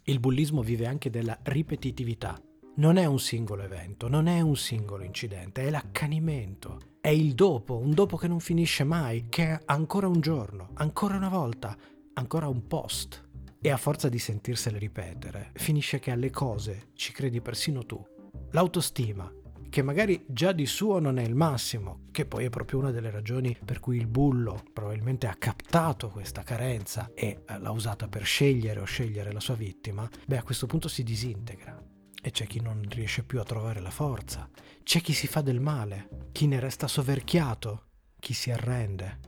Il 0.03 0.19
bullismo 0.19 0.63
vive 0.63 0.87
anche 0.87 1.09
della 1.09 1.37
ripetitività. 1.43 2.41
Non 2.77 2.97
è 2.97 3.05
un 3.05 3.19
singolo 3.19 3.63
evento, 3.63 4.07
non 4.07 4.27
è 4.27 4.39
un 4.41 4.55
singolo 4.55 5.03
incidente, 5.03 5.63
è 5.63 5.69
l'accanimento, 5.69 6.79
è 7.01 7.09
il 7.09 7.33
dopo, 7.33 7.77
un 7.77 7.91
dopo 7.93 8.17
che 8.17 8.27
non 8.27 8.39
finisce 8.39 8.83
mai, 8.83 9.27
che 9.29 9.51
è 9.51 9.59
ancora 9.65 10.07
un 10.07 10.21
giorno, 10.21 10.69
ancora 10.75 11.17
una 11.17 11.29
volta, 11.29 11.77
ancora 12.13 12.47
un 12.47 12.67
post. 12.67 13.27
E 13.61 13.69
a 13.69 13.77
forza 13.77 14.07
di 14.07 14.19
sentirsele 14.19 14.77
ripetere, 14.77 15.51
finisce 15.55 15.99
che 15.99 16.11
alle 16.11 16.29
cose 16.29 16.91
ci 16.93 17.11
credi 17.11 17.41
persino 17.41 17.85
tu. 17.85 18.01
L'autostima, 18.51 19.29
che 19.69 19.81
magari 19.81 20.25
già 20.27 20.51
di 20.51 20.65
suo 20.65 20.99
non 20.99 21.19
è 21.19 21.23
il 21.23 21.35
massimo, 21.35 22.05
che 22.11 22.25
poi 22.25 22.45
è 22.45 22.49
proprio 22.49 22.79
una 22.79 22.91
delle 22.91 23.11
ragioni 23.11 23.57
per 23.63 23.79
cui 23.79 23.97
il 23.97 24.07
bullo 24.07 24.63
probabilmente 24.73 25.27
ha 25.27 25.35
captato 25.35 26.09
questa 26.09 26.43
carenza 26.43 27.11
e 27.13 27.43
eh, 27.47 27.59
l'ha 27.59 27.71
usata 27.71 28.07
per 28.07 28.23
scegliere 28.23 28.79
o 28.79 28.85
scegliere 28.85 29.31
la 29.31 29.39
sua 29.39 29.55
vittima, 29.55 30.09
beh 30.25 30.37
a 30.37 30.43
questo 30.43 30.65
punto 30.65 30.87
si 30.87 31.03
disintegra. 31.03 31.81
E 32.21 32.31
c'è 32.31 32.45
chi 32.47 32.59
non 32.59 32.85
riesce 32.89 33.23
più 33.23 33.39
a 33.39 33.45
trovare 33.45 33.79
la 33.79 33.91
forza, 33.91 34.49
c'è 34.83 34.99
chi 34.99 35.13
si 35.13 35.27
fa 35.27 35.41
del 35.41 35.61
male, 35.61 36.09
chi 36.33 36.47
ne 36.47 36.59
resta 36.59 36.87
soverchiato, 36.87 37.85
chi 38.19 38.33
si 38.33 38.51
arrende 38.51 39.19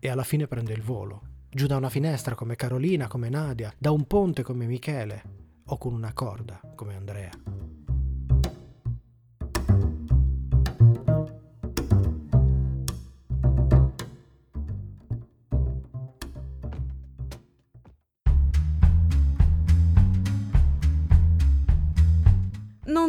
e 0.00 0.08
alla 0.08 0.24
fine 0.24 0.48
prende 0.48 0.72
il 0.72 0.82
volo, 0.82 1.22
giù 1.48 1.66
da 1.66 1.76
una 1.76 1.90
finestra 1.90 2.34
come 2.34 2.56
Carolina, 2.56 3.06
come 3.06 3.28
Nadia, 3.28 3.72
da 3.78 3.92
un 3.92 4.06
ponte 4.06 4.42
come 4.42 4.66
Michele 4.66 5.22
o 5.66 5.78
con 5.78 5.92
una 5.92 6.12
corda 6.12 6.60
come 6.74 6.96
Andrea. 6.96 7.69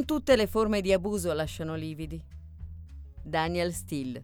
Non 0.01 0.09
tutte 0.09 0.35
le 0.35 0.47
forme 0.47 0.81
di 0.81 0.91
abuso 0.91 1.31
lasciano 1.31 1.75
lividi. 1.75 2.19
Daniel 3.21 3.71
Steele. 3.71 4.23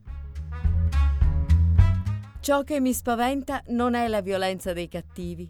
Ciò 2.39 2.63
che 2.63 2.79
mi 2.79 2.91
spaventa 2.93 3.61
non 3.67 3.93
è 3.93 4.07
la 4.07 4.21
violenza 4.21 4.73
dei 4.73 4.87
cattivi, 4.87 5.47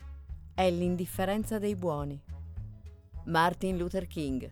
è 0.54 0.70
l'indifferenza 0.70 1.60
dei 1.60 1.76
buoni. 1.76 2.22
Martin 3.28 3.78
Luther 3.78 4.06
King. 4.06 4.52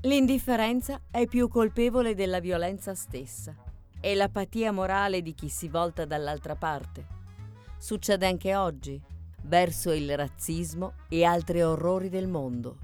L'indifferenza 0.00 1.02
è 1.10 1.26
più 1.26 1.48
colpevole 1.48 2.14
della 2.14 2.40
violenza 2.40 2.94
stessa. 2.94 3.54
È 4.00 4.14
l'apatia 4.14 4.72
morale 4.72 5.20
di 5.20 5.34
chi 5.34 5.50
si 5.50 5.68
volta 5.68 6.06
dall'altra 6.06 6.56
parte. 6.56 7.06
Succede 7.76 8.26
anche 8.26 8.54
oggi 8.56 8.98
verso 9.42 9.92
il 9.92 10.16
razzismo 10.16 10.94
e 11.08 11.24
altri 11.24 11.62
orrori 11.62 12.08
del 12.08 12.28
mondo. 12.28 12.76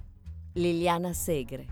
Liliana 0.53 1.13
Segre. 1.13 1.67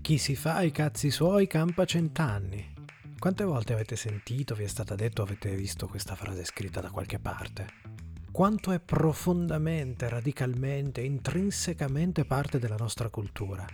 Chi 0.00 0.16
si 0.16 0.36
fa 0.36 0.62
i 0.62 0.70
cazzi 0.70 1.10
suoi 1.10 1.46
campa 1.46 1.84
cent'anni. 1.84 2.76
Quante 3.18 3.44
volte 3.44 3.74
avete 3.74 3.94
sentito, 3.94 4.54
vi 4.54 4.64
è 4.64 4.66
stata 4.66 4.94
detto, 4.94 5.20
avete 5.20 5.54
visto 5.54 5.86
questa 5.86 6.14
frase 6.14 6.44
scritta 6.44 6.80
da 6.80 6.90
qualche 6.90 7.18
parte? 7.18 7.97
Quanto 8.38 8.70
è 8.70 8.78
profondamente, 8.78 10.08
radicalmente, 10.08 11.00
intrinsecamente 11.00 12.24
parte 12.24 12.60
della 12.60 12.76
nostra 12.76 13.08
cultura. 13.08 13.66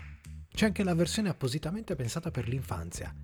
C'è 0.48 0.64
anche 0.64 0.82
la 0.82 0.94
versione 0.94 1.28
appositamente 1.28 1.94
pensata 1.94 2.30
per 2.30 2.48
l'infanzia. 2.48 3.14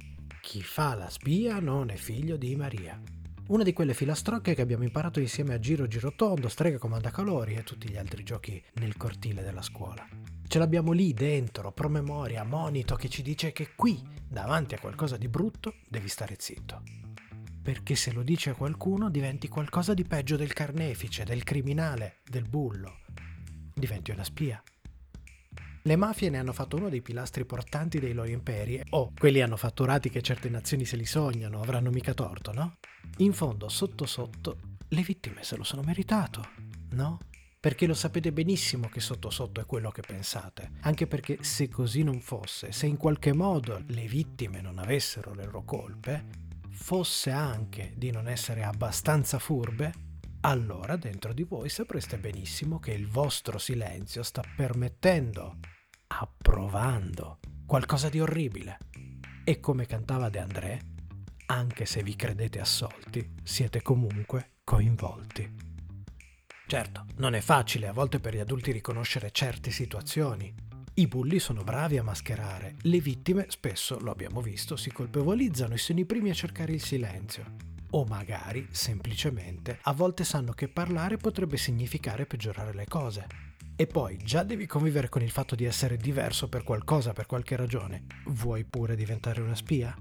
Chi 0.42 0.60
fa 0.60 0.94
la 0.94 1.08
spia 1.08 1.58
non 1.58 1.88
è 1.88 1.94
figlio 1.94 2.36
di 2.36 2.54
Maria. 2.56 3.00
Una 3.46 3.62
di 3.62 3.72
quelle 3.72 3.94
filastrocche 3.94 4.54
che 4.54 4.60
abbiamo 4.60 4.84
imparato 4.84 5.18
insieme 5.18 5.54
a 5.54 5.58
Giro 5.58 5.86
Girotondo, 5.86 6.50
Strega 6.50 6.76
Comanda 6.76 7.08
Calori 7.08 7.54
e 7.54 7.62
tutti 7.62 7.88
gli 7.88 7.96
altri 7.96 8.22
giochi 8.22 8.62
nel 8.74 8.98
cortile 8.98 9.42
della 9.42 9.62
scuola. 9.62 10.06
Ce 10.46 10.58
l'abbiamo 10.58 10.92
lì 10.92 11.14
dentro, 11.14 11.72
promemoria, 11.72 12.44
monito 12.44 12.96
che 12.96 13.08
ci 13.08 13.22
dice 13.22 13.52
che 13.52 13.70
qui, 13.74 14.06
davanti 14.28 14.74
a 14.74 14.78
qualcosa 14.78 15.16
di 15.16 15.28
brutto, 15.28 15.76
devi 15.88 16.08
stare 16.08 16.36
zitto 16.38 17.09
perché 17.62 17.94
se 17.94 18.12
lo 18.12 18.22
dice 18.22 18.50
a 18.50 18.54
qualcuno 18.54 19.10
diventi 19.10 19.48
qualcosa 19.48 19.94
di 19.94 20.04
peggio 20.04 20.36
del 20.36 20.52
carnefice, 20.52 21.24
del 21.24 21.44
criminale, 21.44 22.18
del 22.24 22.48
bullo. 22.48 23.00
Diventi 23.74 24.10
una 24.10 24.24
spia. 24.24 24.62
Le 25.82 25.96
mafie 25.96 26.30
ne 26.30 26.38
hanno 26.38 26.52
fatto 26.52 26.76
uno 26.76 26.88
dei 26.88 27.00
pilastri 27.00 27.44
portanti 27.44 27.98
dei 27.98 28.12
loro 28.12 28.28
imperi, 28.28 28.82
o 28.90 29.12
quelli 29.18 29.40
hanno 29.40 29.56
fatturati 29.56 30.10
che 30.10 30.20
certe 30.20 30.50
nazioni 30.50 30.84
se 30.84 30.96
li 30.96 31.06
sognano, 31.06 31.62
avranno 31.62 31.90
mica 31.90 32.12
torto, 32.12 32.52
no? 32.52 32.76
In 33.18 33.32
fondo, 33.32 33.68
sotto 33.68 34.04
sotto, 34.04 34.58
le 34.88 35.02
vittime 35.02 35.42
se 35.42 35.56
lo 35.56 35.64
sono 35.64 35.82
meritato, 35.82 36.46
no? 36.90 37.18
perché 37.60 37.86
lo 37.86 37.92
sapete 37.92 38.32
benissimo 38.32 38.88
che 38.88 39.00
sotto 39.00 39.28
sotto 39.28 39.60
è 39.60 39.66
quello 39.66 39.90
che 39.90 40.00
pensate, 40.00 40.70
anche 40.80 41.06
perché 41.06 41.38
se 41.42 41.68
così 41.68 42.02
non 42.02 42.20
fosse, 42.20 42.72
se 42.72 42.86
in 42.86 42.96
qualche 42.96 43.34
modo 43.34 43.82
le 43.88 44.06
vittime 44.06 44.62
non 44.62 44.78
avessero 44.78 45.34
le 45.34 45.44
loro 45.44 45.62
colpe, 45.64 46.24
fosse 46.82 47.30
anche 47.30 47.92
di 47.94 48.10
non 48.10 48.26
essere 48.26 48.64
abbastanza 48.64 49.38
furbe, 49.38 49.92
allora 50.40 50.96
dentro 50.96 51.32
di 51.32 51.44
voi 51.44 51.68
sapreste 51.68 52.18
benissimo 52.18 52.80
che 52.80 52.92
il 52.92 53.06
vostro 53.06 53.58
silenzio 53.58 54.22
sta 54.22 54.42
permettendo, 54.56 55.58
approvando 56.08 57.38
qualcosa 57.66 58.08
di 58.08 58.18
orribile. 58.18 58.78
E 59.44 59.60
come 59.60 59.86
cantava 59.86 60.30
De 60.30 60.38
André, 60.40 60.80
anche 61.46 61.84
se 61.84 62.02
vi 62.02 62.16
credete 62.16 62.58
assolti, 62.58 63.34
siete 63.44 63.82
comunque 63.82 64.54
coinvolti. 64.64 65.54
Certo, 66.66 67.06
non 67.18 67.34
è 67.34 67.40
facile 67.40 67.88
a 67.88 67.92
volte 67.92 68.18
per 68.20 68.34
gli 68.34 68.40
adulti 68.40 68.72
riconoscere 68.72 69.30
certe 69.30 69.70
situazioni. 69.70 70.52
I 70.94 71.06
bulli 71.06 71.38
sono 71.38 71.62
bravi 71.62 71.98
a 71.98 72.02
mascherare, 72.02 72.76
le 72.82 73.00
vittime 73.00 73.46
spesso, 73.48 73.98
lo 74.00 74.10
abbiamo 74.10 74.40
visto, 74.40 74.76
si 74.76 74.90
colpevolizzano 74.90 75.74
e 75.74 75.78
sono 75.78 76.00
i 76.00 76.04
primi 76.04 76.30
a 76.30 76.34
cercare 76.34 76.72
il 76.72 76.82
silenzio. 76.82 77.56
O 77.90 78.04
magari, 78.04 78.68
semplicemente, 78.70 79.78
a 79.82 79.92
volte 79.92 80.24
sanno 80.24 80.52
che 80.52 80.68
parlare 80.68 81.16
potrebbe 81.16 81.56
significare 81.56 82.26
peggiorare 82.26 82.74
le 82.74 82.86
cose. 82.86 83.26
E 83.76 83.86
poi 83.86 84.18
già 84.18 84.42
devi 84.42 84.66
convivere 84.66 85.08
con 85.08 85.22
il 85.22 85.30
fatto 85.30 85.54
di 85.54 85.64
essere 85.64 85.96
diverso 85.96 86.48
per 86.48 86.64
qualcosa, 86.64 87.12
per 87.12 87.26
qualche 87.26 87.56
ragione. 87.56 88.04
Vuoi 88.26 88.64
pure 88.64 88.94
diventare 88.94 89.40
una 89.40 89.54
spia? 89.54 89.96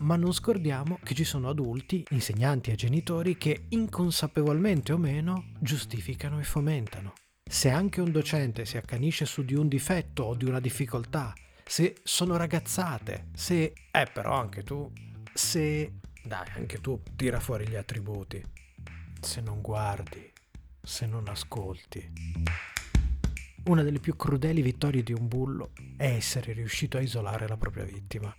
ma 0.00 0.16
non 0.16 0.32
scordiamo 0.32 0.98
che 1.02 1.14
ci 1.14 1.24
sono 1.24 1.48
adulti, 1.48 2.04
insegnanti 2.10 2.70
e 2.70 2.74
genitori 2.74 3.36
che 3.36 3.66
inconsapevolmente 3.68 4.92
o 4.92 4.98
meno 4.98 5.52
giustificano 5.58 6.38
e 6.40 6.44
fomentano. 6.44 7.12
Se 7.52 7.68
anche 7.68 8.00
un 8.00 8.12
docente 8.12 8.64
si 8.64 8.76
accanisce 8.76 9.26
su 9.26 9.44
di 9.44 9.54
un 9.54 9.66
difetto 9.66 10.22
o 10.22 10.34
di 10.36 10.44
una 10.44 10.60
difficoltà, 10.60 11.34
se 11.64 11.96
sono 12.04 12.36
ragazzate, 12.36 13.26
se... 13.34 13.72
Eh 13.90 14.06
però 14.12 14.38
anche 14.38 14.62
tu, 14.62 14.90
se... 15.34 15.94
Dai, 16.22 16.46
anche 16.54 16.80
tu 16.80 17.02
tira 17.16 17.40
fuori 17.40 17.66
gli 17.66 17.74
attributi. 17.74 18.40
Se 19.20 19.40
non 19.40 19.60
guardi, 19.60 20.32
se 20.80 21.06
non 21.06 21.28
ascolti. 21.28 22.12
Una 23.64 23.82
delle 23.82 23.98
più 23.98 24.14
crudeli 24.14 24.62
vittorie 24.62 25.02
di 25.02 25.12
un 25.12 25.26
bullo 25.26 25.72
è 25.96 26.06
essere 26.06 26.52
riuscito 26.52 26.98
a 26.98 27.00
isolare 27.00 27.48
la 27.48 27.56
propria 27.56 27.84
vittima 27.84 28.32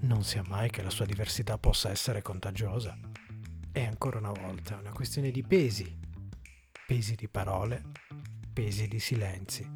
non 0.00 0.24
sia 0.24 0.42
mai 0.46 0.68
che 0.68 0.82
la 0.82 0.90
sua 0.90 1.06
diversità 1.06 1.56
possa 1.58 1.90
essere 1.90 2.20
contagiosa. 2.20 2.98
E 3.72 3.86
ancora 3.86 4.18
una 4.18 4.32
volta 4.32 4.76
è 4.76 4.80
una 4.80 4.92
questione 4.92 5.30
di 5.30 5.42
pesi, 5.42 5.98
pesi 6.86 7.14
di 7.14 7.28
parole, 7.28 7.84
pesi 8.52 8.86
di 8.86 9.00
silenzi. 9.00 9.66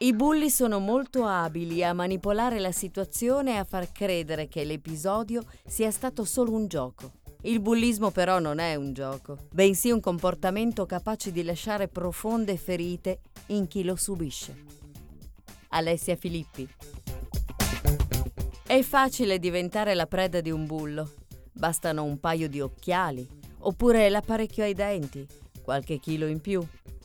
I 0.00 0.14
bulli 0.14 0.50
sono 0.50 0.78
molto 0.78 1.24
abili 1.26 1.84
a 1.84 1.92
manipolare 1.92 2.58
la 2.58 2.72
situazione 2.72 3.54
e 3.54 3.56
a 3.58 3.64
far 3.64 3.92
credere 3.92 4.48
che 4.48 4.64
l'episodio 4.64 5.44
sia 5.66 5.90
stato 5.90 6.24
solo 6.24 6.52
un 6.52 6.66
gioco. 6.66 7.17
Il 7.42 7.60
bullismo 7.60 8.10
però 8.10 8.40
non 8.40 8.58
è 8.58 8.74
un 8.74 8.92
gioco, 8.92 9.38
bensì 9.52 9.92
un 9.92 10.00
comportamento 10.00 10.86
capace 10.86 11.30
di 11.30 11.44
lasciare 11.44 11.86
profonde 11.86 12.56
ferite 12.56 13.20
in 13.46 13.68
chi 13.68 13.84
lo 13.84 13.94
subisce. 13.94 14.64
Alessia 15.68 16.16
Filippi 16.16 16.68
È 18.66 18.82
facile 18.82 19.38
diventare 19.38 19.94
la 19.94 20.06
preda 20.06 20.40
di 20.40 20.50
un 20.50 20.66
bullo. 20.66 21.12
Bastano 21.52 22.02
un 22.02 22.18
paio 22.18 22.48
di 22.48 22.60
occhiali, 22.60 23.26
oppure 23.60 24.08
l'apparecchio 24.08 24.64
ai 24.64 24.74
denti, 24.74 25.24
qualche 25.62 26.00
chilo 26.00 26.26
in 26.26 26.40
più, 26.40 26.60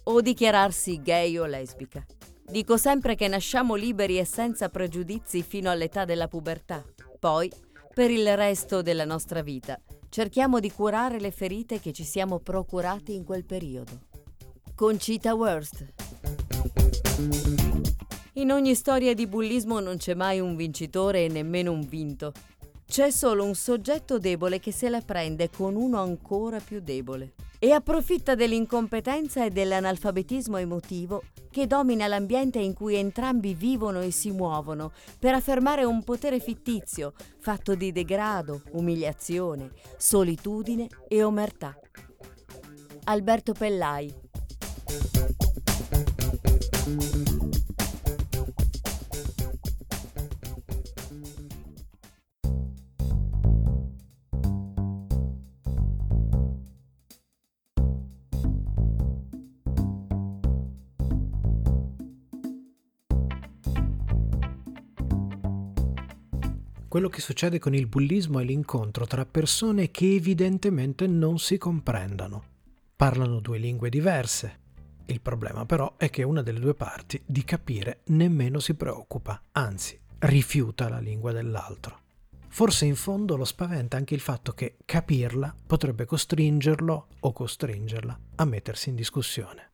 o 0.05 0.21
dichiararsi 0.21 0.99
gay 1.01 1.37
o 1.37 1.45
lesbica. 1.45 2.03
Dico 2.43 2.77
sempre 2.77 3.13
che 3.13 3.27
nasciamo 3.27 3.75
liberi 3.75 4.17
e 4.17 4.25
senza 4.25 4.69
pregiudizi 4.69 5.43
fino 5.43 5.69
all'età 5.69 6.05
della 6.05 6.27
pubertà. 6.27 6.83
Poi, 7.19 7.51
per 7.93 8.09
il 8.09 8.35
resto 8.35 8.81
della 8.81 9.05
nostra 9.05 9.41
vita, 9.41 9.79
cerchiamo 10.13 10.59
di 10.59 10.71
curare 10.71 11.19
le 11.19 11.31
ferite 11.31 11.79
che 11.79 11.91
ci 11.91 12.03
siamo 12.03 12.37
procurati 12.37 13.15
in 13.15 13.23
quel 13.23 13.43
periodo. 13.45 14.01
Concita 14.75 15.33
Wurst 15.33 15.91
In 18.33 18.51
ogni 18.51 18.75
storia 18.75 19.15
di 19.15 19.25
bullismo 19.25 19.79
non 19.79 19.97
c'è 19.97 20.13
mai 20.13 20.39
un 20.39 20.55
vincitore 20.55 21.25
e 21.25 21.29
nemmeno 21.29 21.71
un 21.71 21.81
vinto. 21.81 22.31
C'è 22.85 23.09
solo 23.09 23.43
un 23.43 23.55
soggetto 23.55 24.19
debole 24.19 24.59
che 24.59 24.71
se 24.71 24.87
la 24.87 25.01
prende 25.01 25.49
con 25.49 25.75
uno 25.75 25.99
ancora 25.99 26.59
più 26.59 26.79
debole 26.79 27.33
e 27.63 27.71
approfitta 27.71 28.35
dell'incompetenza 28.35 29.45
e 29.45 29.49
dell'analfabetismo 29.49 30.57
emotivo 30.57 31.23
che 31.49 31.65
domina 31.65 32.07
l'ambiente 32.07 32.59
in 32.59 32.73
cui 32.73 32.95
entrambi 32.95 33.53
vivono 33.53 34.01
e 34.01 34.11
si 34.11 34.31
muovono 34.31 34.91
per 35.17 35.33
affermare 35.33 35.85
un 35.85 36.03
potere 36.03 36.41
fittizio 36.41 37.13
fatto 37.39 37.73
di 37.73 37.93
degrado, 37.93 38.63
umiliazione, 38.71 39.71
solitudine 39.95 40.89
e 41.07 41.23
omertà. 41.23 41.73
Alberto 43.05 43.53
Pellai 43.53 44.13
Quello 66.93 67.09
che 67.09 67.21
succede 67.21 67.57
con 67.57 67.73
il 67.73 67.87
bullismo 67.87 68.37
è 68.37 68.43
l'incontro 68.43 69.07
tra 69.07 69.25
persone 69.25 69.89
che 69.89 70.13
evidentemente 70.13 71.07
non 71.07 71.39
si 71.39 71.57
comprendono. 71.57 72.43
Parlano 72.95 73.39
due 73.39 73.57
lingue 73.57 73.89
diverse. 73.89 74.59
Il 75.07 75.19
problema 75.19 75.65
però 75.65 75.95
è 75.97 76.11
che 76.11 76.21
una 76.21 76.43
delle 76.43 76.59
due 76.59 76.75
parti 76.75 77.19
di 77.25 77.43
capire 77.43 78.01
nemmeno 78.09 78.59
si 78.59 78.75
preoccupa, 78.75 79.41
anzi 79.53 79.99
rifiuta 80.19 80.87
la 80.87 80.99
lingua 80.99 81.31
dell'altro. 81.31 81.99
Forse 82.49 82.85
in 82.85 82.95
fondo 82.95 83.37
lo 83.37 83.45
spaventa 83.45 83.97
anche 83.97 84.13
il 84.13 84.19
fatto 84.19 84.51
che 84.51 84.77
capirla 84.85 85.51
potrebbe 85.65 86.05
costringerlo 86.05 87.07
o 87.21 87.33
costringerla 87.33 88.19
a 88.35 88.45
mettersi 88.45 88.89
in 88.89 88.95
discussione. 88.95 89.71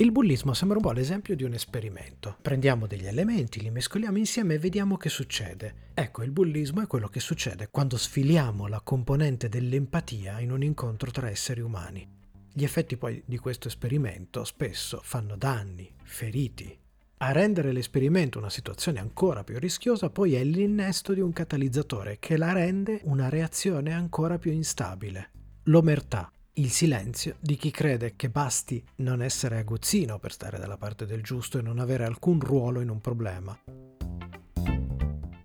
Il 0.00 0.12
bullismo 0.12 0.54
sembra 0.54 0.78
un 0.78 0.82
po' 0.82 0.92
l'esempio 0.92 1.36
di 1.36 1.44
un 1.44 1.52
esperimento. 1.52 2.38
Prendiamo 2.40 2.86
degli 2.86 3.04
elementi, 3.04 3.60
li 3.60 3.68
mescoliamo 3.68 4.16
insieme 4.16 4.54
e 4.54 4.58
vediamo 4.58 4.96
che 4.96 5.10
succede. 5.10 5.90
Ecco, 5.92 6.22
il 6.22 6.30
bullismo 6.30 6.80
è 6.80 6.86
quello 6.86 7.08
che 7.08 7.20
succede 7.20 7.68
quando 7.70 7.98
sfiliamo 7.98 8.66
la 8.66 8.80
componente 8.80 9.50
dell'empatia 9.50 10.40
in 10.40 10.52
un 10.52 10.62
incontro 10.62 11.10
tra 11.10 11.28
esseri 11.28 11.60
umani. 11.60 12.08
Gli 12.50 12.64
effetti 12.64 12.96
poi 12.96 13.22
di 13.26 13.36
questo 13.36 13.68
esperimento 13.68 14.42
spesso 14.44 15.00
fanno 15.02 15.36
danni, 15.36 15.92
feriti. 16.02 16.74
A 17.18 17.32
rendere 17.32 17.70
l'esperimento 17.70 18.38
una 18.38 18.48
situazione 18.48 19.00
ancora 19.00 19.44
più 19.44 19.58
rischiosa 19.58 20.08
poi 20.08 20.32
è 20.34 20.42
l'innesto 20.42 21.12
di 21.12 21.20
un 21.20 21.34
catalizzatore 21.34 22.16
che 22.18 22.38
la 22.38 22.52
rende 22.52 23.02
una 23.04 23.28
reazione 23.28 23.92
ancora 23.92 24.38
più 24.38 24.50
instabile. 24.50 25.32
L'omertà, 25.64 26.32
il 26.60 26.70
silenzio 26.70 27.36
di 27.40 27.56
chi 27.56 27.70
crede 27.70 28.16
che 28.16 28.28
basti 28.28 28.84
non 28.96 29.22
essere 29.22 29.56
aguzzino 29.56 30.18
per 30.18 30.30
stare 30.30 30.58
dalla 30.58 30.76
parte 30.76 31.06
del 31.06 31.22
giusto 31.22 31.58
e 31.58 31.62
non 31.62 31.78
avere 31.78 32.04
alcun 32.04 32.38
ruolo 32.38 32.80
in 32.80 32.90
un 32.90 33.00
problema. 33.00 33.58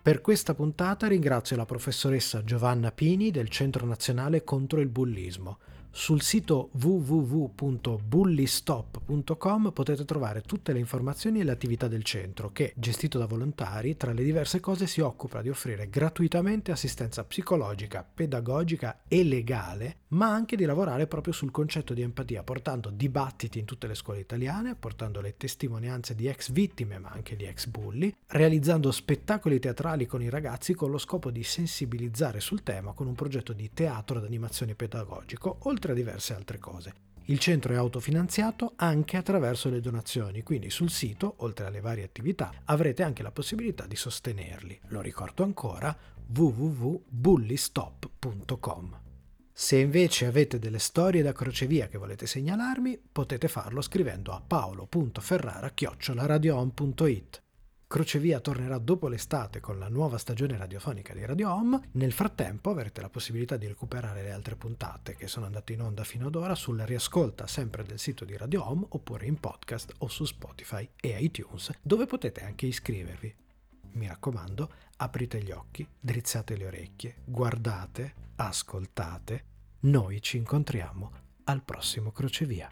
Per 0.02 0.20
questa 0.20 0.56
puntata 0.56 1.06
ringrazio 1.06 1.56
la 1.58 1.66
professoressa 1.66 2.44
Giovanna 2.44 2.92
Pini 2.92 3.30
del 3.30 3.50
Centro 3.50 3.86
Nazionale 3.86 4.44
contro 4.44 4.80
il 4.80 4.90
Bullismo. 4.90 5.60
Sul 5.96 6.24
sito 6.24 6.72
www.bullystop.com 6.72 9.72
potete 9.72 10.06
trovare 10.06 10.42
tutte 10.42 10.74
le 10.74 10.80
informazioni 10.80 11.40
e 11.40 11.44
le 11.44 11.52
attività 11.52 11.88
del 11.88 12.04
centro 12.04 12.52
che, 12.52 12.74
gestito 12.76 13.20
da 13.20 13.28
volontari, 13.28 13.96
tra 13.96 14.12
le 14.12 14.24
diverse 14.24 14.60
cose 14.60 14.88
si 14.88 15.02
occupa 15.02 15.44
di 15.44 15.50
offrire 15.50 15.90
gratuitamente 15.90 16.72
assistenza 16.72 17.24
psicologica, 17.24 18.04
pedagogica 18.12 19.04
e 19.08 19.24
legale, 19.24 19.98
ma 20.10 20.34
anche 20.34 20.56
di 20.56 20.66
lavorare 20.66 21.06
proprio 21.06 21.32
sul 21.32 21.52
concetto 21.52 21.94
di 21.94 22.02
empatia, 22.02 22.42
portando 22.42 22.90
dibattiti 22.90 23.60
in 23.60 23.66
tutte 23.66 23.86
le 23.86 23.94
scuole 23.94 24.20
italiane, 24.20 24.74
portando 24.74 25.22
le 25.22 25.38
testimonianze 25.38 26.16
di 26.16 26.26
ex 26.26 26.52
vittime 26.52 26.98
ma 26.98 27.10
anche 27.10 27.36
di 27.36 27.46
ex 27.46 27.68
bulli, 27.68 28.12
realizzando 28.30 28.92
spettacoli 28.92 29.60
teatrali 29.60 30.08
con 30.08 30.24
i 30.24 30.30
ragazzi 30.30 30.74
con 30.74 30.90
lo 30.90 30.98
scopo 30.98 31.30
di 31.30 31.44
sensibilizzare 31.44 32.40
sul 32.40 32.64
tema 32.64 32.94
con 32.94 33.06
un 33.06 33.14
progetto 33.14 33.54
di 33.54 33.70
teatro 33.76 34.20
d'animazione 34.20 34.74
pedagogico, 34.74 35.58
oltre 35.62 35.82
oltre 35.84 35.92
a 35.92 35.96
diverse 35.96 36.34
altre 36.34 36.60
cose. 36.60 36.94
Il 37.26 37.40
centro 37.40 37.74
è 37.74 37.78
autofinanziato 37.78 38.74
anche 38.78 39.18
attraverso 39.18 39.70
le 39.70 39.82
donazioni, 39.82 40.44
quindi 40.44 40.70
sul 40.70 40.90
sito, 40.90 41.34
oltre 41.38 41.66
alle 41.66 41.82
varie 41.82 42.06
attività, 42.06 42.54
avrete 42.66 43.04
anche 43.04 43.24
la 43.24 43.32
possibilità 43.32 43.86
di 43.86 43.98
sostenerli. 43.98 44.80
Lo 44.88 45.02
ricordo 45.02 45.44
ancora, 45.44 45.96
www.bullystop.com. 46.28 49.00
Se 49.56 49.78
invece 49.78 50.26
avete 50.26 50.58
delle 50.58 50.80
storie 50.80 51.22
da 51.22 51.32
crocevia 51.34 51.88
che 51.88 51.98
volete 51.98 52.26
segnalarmi, 52.26 53.00
potete 53.12 53.48
farlo 53.48 53.82
scrivendo 53.82 54.32
a 54.32 54.42
paolo.ferrara-radioon.it. 54.46 57.43
Crocevia 57.94 58.40
tornerà 58.40 58.80
dopo 58.80 59.08
l'estate 59.08 59.60
con 59.60 59.78
la 59.78 59.88
nuova 59.88 60.18
stagione 60.18 60.58
radiofonica 60.58 61.14
di 61.14 61.24
Radio 61.24 61.54
Home. 61.54 61.90
Nel 61.92 62.12
frattempo 62.12 62.72
avrete 62.72 63.02
la 63.02 63.10
possibilità 63.10 63.56
di 63.56 63.68
recuperare 63.68 64.24
le 64.24 64.32
altre 64.32 64.56
puntate 64.56 65.16
che 65.16 65.28
sono 65.28 65.46
andate 65.46 65.74
in 65.74 65.82
onda 65.82 66.04
fino 66.04 66.26
ad 66.26 66.34
ora 66.34 66.56
sulla 66.56 66.86
riascolta 66.86 67.46
sempre 67.46 67.84
del 67.84 68.00
sito 68.00 68.26
di 68.26 68.36
Radio 68.36 68.68
Home 68.68 68.88
oppure 68.90 69.28
in 69.28 69.40
podcast 69.40 69.94
o 70.00 70.08
su 70.08 70.26
Spotify 70.26 70.90
e 71.00 71.18
iTunes, 71.20 71.70
dove 71.84 72.08
potete 72.08 72.44
anche 72.44 72.66
iscrivervi. 72.66 73.36
Mi 73.92 74.08
raccomando, 74.08 74.72
aprite 74.98 75.44
gli 75.44 75.52
occhi, 75.52 75.88
drizzate 76.00 76.58
le 76.58 76.66
orecchie, 76.66 77.18
guardate, 77.24 78.16
ascoltate. 78.38 79.44
Noi 79.82 80.20
ci 80.20 80.38
incontriamo 80.38 81.12
al 81.44 81.62
prossimo 81.62 82.12
Crocevia. 82.12 82.72